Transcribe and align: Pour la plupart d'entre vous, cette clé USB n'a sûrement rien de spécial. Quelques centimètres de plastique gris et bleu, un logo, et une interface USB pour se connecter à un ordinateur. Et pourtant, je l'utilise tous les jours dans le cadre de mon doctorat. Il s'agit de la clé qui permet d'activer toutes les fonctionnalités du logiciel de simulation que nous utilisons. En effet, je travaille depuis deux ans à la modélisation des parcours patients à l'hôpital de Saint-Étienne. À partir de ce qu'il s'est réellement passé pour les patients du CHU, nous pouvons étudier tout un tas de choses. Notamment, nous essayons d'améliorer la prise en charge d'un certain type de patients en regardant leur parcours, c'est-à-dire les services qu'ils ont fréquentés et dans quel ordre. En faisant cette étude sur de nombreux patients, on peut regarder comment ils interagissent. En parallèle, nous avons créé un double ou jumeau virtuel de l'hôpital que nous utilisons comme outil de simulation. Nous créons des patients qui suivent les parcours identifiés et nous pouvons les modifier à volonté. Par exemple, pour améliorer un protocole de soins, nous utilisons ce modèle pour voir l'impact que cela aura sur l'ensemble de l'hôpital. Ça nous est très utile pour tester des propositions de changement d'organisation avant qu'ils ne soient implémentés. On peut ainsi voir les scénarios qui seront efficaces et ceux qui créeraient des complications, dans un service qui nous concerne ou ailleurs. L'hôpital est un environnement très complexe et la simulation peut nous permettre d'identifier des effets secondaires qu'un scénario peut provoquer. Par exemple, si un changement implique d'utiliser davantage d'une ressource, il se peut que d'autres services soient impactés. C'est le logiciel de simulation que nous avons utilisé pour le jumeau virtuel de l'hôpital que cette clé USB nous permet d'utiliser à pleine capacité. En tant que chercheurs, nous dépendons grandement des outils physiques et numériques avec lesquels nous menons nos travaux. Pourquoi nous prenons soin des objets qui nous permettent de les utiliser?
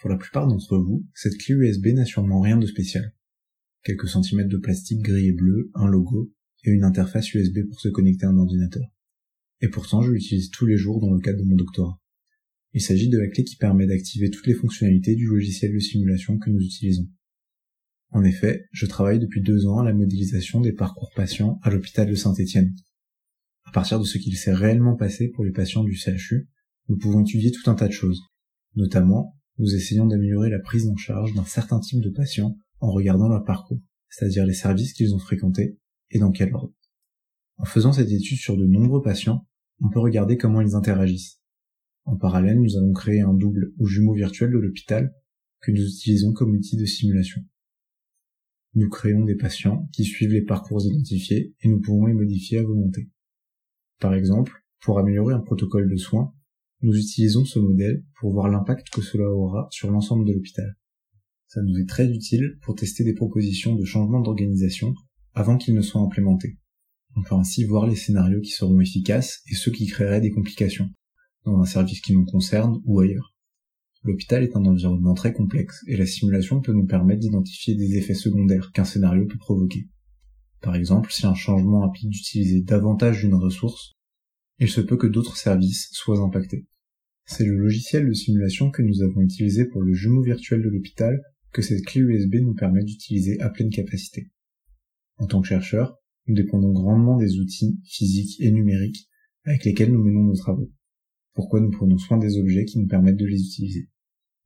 Pour 0.00 0.10
la 0.10 0.16
plupart 0.16 0.46
d'entre 0.46 0.76
vous, 0.76 1.06
cette 1.14 1.38
clé 1.38 1.54
USB 1.54 1.88
n'a 1.88 2.04
sûrement 2.04 2.40
rien 2.40 2.58
de 2.58 2.66
spécial. 2.66 3.14
Quelques 3.82 4.08
centimètres 4.08 4.48
de 4.48 4.58
plastique 4.58 5.00
gris 5.00 5.28
et 5.28 5.32
bleu, 5.32 5.70
un 5.74 5.86
logo, 5.86 6.32
et 6.64 6.70
une 6.70 6.84
interface 6.84 7.32
USB 7.32 7.60
pour 7.68 7.80
se 7.80 7.88
connecter 7.88 8.26
à 8.26 8.30
un 8.30 8.36
ordinateur. 8.36 8.84
Et 9.60 9.68
pourtant, 9.68 10.02
je 10.02 10.12
l'utilise 10.12 10.50
tous 10.50 10.66
les 10.66 10.76
jours 10.76 11.00
dans 11.00 11.12
le 11.12 11.20
cadre 11.20 11.38
de 11.38 11.44
mon 11.44 11.56
doctorat. 11.56 12.00
Il 12.74 12.82
s'agit 12.82 13.08
de 13.08 13.18
la 13.18 13.28
clé 13.28 13.44
qui 13.44 13.56
permet 13.56 13.86
d'activer 13.86 14.30
toutes 14.30 14.46
les 14.46 14.54
fonctionnalités 14.54 15.14
du 15.14 15.26
logiciel 15.26 15.72
de 15.72 15.78
simulation 15.78 16.38
que 16.38 16.50
nous 16.50 16.60
utilisons. 16.60 17.08
En 18.10 18.22
effet, 18.22 18.66
je 18.72 18.86
travaille 18.86 19.18
depuis 19.18 19.40
deux 19.40 19.66
ans 19.66 19.78
à 19.78 19.84
la 19.84 19.94
modélisation 19.94 20.60
des 20.60 20.72
parcours 20.72 21.10
patients 21.14 21.58
à 21.62 21.70
l'hôpital 21.70 22.08
de 22.08 22.14
Saint-Étienne. 22.14 22.74
À 23.64 23.72
partir 23.72 23.98
de 23.98 24.04
ce 24.04 24.18
qu'il 24.18 24.36
s'est 24.36 24.52
réellement 24.52 24.94
passé 24.94 25.28
pour 25.28 25.44
les 25.44 25.52
patients 25.52 25.84
du 25.84 25.96
CHU, 25.96 26.48
nous 26.88 26.98
pouvons 26.98 27.22
étudier 27.22 27.50
tout 27.50 27.68
un 27.70 27.74
tas 27.74 27.88
de 27.88 27.92
choses. 27.92 28.22
Notamment, 28.74 29.35
nous 29.58 29.74
essayons 29.74 30.06
d'améliorer 30.06 30.50
la 30.50 30.58
prise 30.58 30.88
en 30.88 30.96
charge 30.96 31.34
d'un 31.34 31.44
certain 31.44 31.80
type 31.80 32.02
de 32.02 32.10
patients 32.10 32.58
en 32.80 32.90
regardant 32.90 33.28
leur 33.28 33.44
parcours, 33.44 33.80
c'est-à-dire 34.08 34.46
les 34.46 34.54
services 34.54 34.92
qu'ils 34.92 35.14
ont 35.14 35.18
fréquentés 35.18 35.78
et 36.10 36.18
dans 36.18 36.30
quel 36.30 36.54
ordre. 36.54 36.74
En 37.56 37.64
faisant 37.64 37.92
cette 37.92 38.10
étude 38.10 38.38
sur 38.38 38.56
de 38.56 38.66
nombreux 38.66 39.02
patients, 39.02 39.46
on 39.80 39.88
peut 39.88 40.00
regarder 40.00 40.36
comment 40.36 40.60
ils 40.60 40.74
interagissent. 40.74 41.40
En 42.04 42.16
parallèle, 42.16 42.60
nous 42.60 42.76
avons 42.76 42.92
créé 42.92 43.20
un 43.20 43.34
double 43.34 43.72
ou 43.78 43.86
jumeau 43.86 44.14
virtuel 44.14 44.50
de 44.50 44.58
l'hôpital 44.58 45.14
que 45.60 45.72
nous 45.72 45.82
utilisons 45.82 46.32
comme 46.32 46.52
outil 46.52 46.76
de 46.76 46.84
simulation. 46.84 47.42
Nous 48.74 48.88
créons 48.90 49.24
des 49.24 49.36
patients 49.36 49.88
qui 49.92 50.04
suivent 50.04 50.32
les 50.32 50.44
parcours 50.44 50.84
identifiés 50.84 51.54
et 51.60 51.68
nous 51.68 51.80
pouvons 51.80 52.06
les 52.06 52.14
modifier 52.14 52.58
à 52.58 52.62
volonté. 52.62 53.10
Par 54.00 54.14
exemple, 54.14 54.52
pour 54.80 54.98
améliorer 54.98 55.34
un 55.34 55.40
protocole 55.40 55.90
de 55.90 55.96
soins, 55.96 56.34
nous 56.86 56.96
utilisons 56.96 57.44
ce 57.44 57.58
modèle 57.58 58.04
pour 58.20 58.32
voir 58.32 58.48
l'impact 58.48 58.90
que 58.90 59.02
cela 59.02 59.28
aura 59.28 59.66
sur 59.72 59.90
l'ensemble 59.90 60.24
de 60.24 60.32
l'hôpital. 60.32 60.76
Ça 61.48 61.60
nous 61.60 61.76
est 61.80 61.88
très 61.88 62.08
utile 62.08 62.58
pour 62.62 62.76
tester 62.76 63.02
des 63.02 63.12
propositions 63.12 63.74
de 63.74 63.84
changement 63.84 64.20
d'organisation 64.20 64.94
avant 65.34 65.56
qu'ils 65.56 65.74
ne 65.74 65.80
soient 65.80 66.00
implémentés. 66.00 66.58
On 67.16 67.24
peut 67.24 67.34
ainsi 67.34 67.64
voir 67.64 67.88
les 67.88 67.96
scénarios 67.96 68.40
qui 68.40 68.52
seront 68.52 68.80
efficaces 68.80 69.42
et 69.50 69.56
ceux 69.56 69.72
qui 69.72 69.86
créeraient 69.86 70.20
des 70.20 70.30
complications, 70.30 70.88
dans 71.44 71.58
un 71.58 71.64
service 71.64 72.00
qui 72.00 72.14
nous 72.14 72.24
concerne 72.24 72.80
ou 72.84 73.00
ailleurs. 73.00 73.34
L'hôpital 74.04 74.44
est 74.44 74.54
un 74.54 74.64
environnement 74.64 75.14
très 75.14 75.32
complexe 75.32 75.82
et 75.88 75.96
la 75.96 76.06
simulation 76.06 76.60
peut 76.60 76.72
nous 76.72 76.86
permettre 76.86 77.18
d'identifier 77.18 77.74
des 77.74 77.96
effets 77.96 78.14
secondaires 78.14 78.70
qu'un 78.70 78.84
scénario 78.84 79.26
peut 79.26 79.38
provoquer. 79.38 79.88
Par 80.60 80.76
exemple, 80.76 81.10
si 81.10 81.26
un 81.26 81.34
changement 81.34 81.82
implique 81.82 82.10
d'utiliser 82.10 82.62
davantage 82.62 83.22
d'une 83.22 83.34
ressource, 83.34 83.96
il 84.60 84.70
se 84.70 84.80
peut 84.80 84.96
que 84.96 85.08
d'autres 85.08 85.36
services 85.36 85.88
soient 85.90 86.20
impactés. 86.20 86.64
C'est 87.28 87.44
le 87.44 87.56
logiciel 87.56 88.06
de 88.06 88.12
simulation 88.12 88.70
que 88.70 88.82
nous 88.82 89.02
avons 89.02 89.20
utilisé 89.20 89.64
pour 89.66 89.82
le 89.82 89.92
jumeau 89.92 90.22
virtuel 90.22 90.62
de 90.62 90.68
l'hôpital 90.68 91.20
que 91.52 91.60
cette 91.60 91.84
clé 91.84 92.00
USB 92.00 92.36
nous 92.36 92.54
permet 92.54 92.84
d'utiliser 92.84 93.40
à 93.40 93.50
pleine 93.50 93.70
capacité. 93.70 94.30
En 95.18 95.26
tant 95.26 95.40
que 95.40 95.48
chercheurs, 95.48 95.98
nous 96.26 96.34
dépendons 96.34 96.72
grandement 96.72 97.16
des 97.16 97.38
outils 97.38 97.80
physiques 97.84 98.40
et 98.40 98.52
numériques 98.52 99.08
avec 99.44 99.64
lesquels 99.64 99.92
nous 99.92 100.02
menons 100.02 100.24
nos 100.24 100.36
travaux. 100.36 100.70
Pourquoi 101.34 101.60
nous 101.60 101.70
prenons 101.70 101.98
soin 101.98 102.18
des 102.18 102.38
objets 102.38 102.64
qui 102.64 102.78
nous 102.78 102.86
permettent 102.86 103.18
de 103.18 103.26
les 103.26 103.40
utiliser? 103.40 103.88